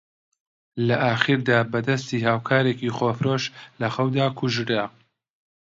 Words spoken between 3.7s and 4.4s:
لە خەودا